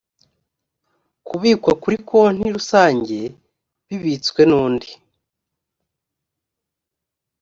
[1.27, 3.19] kubikwa kuri konti rusange
[3.87, 4.89] bibitswe n undi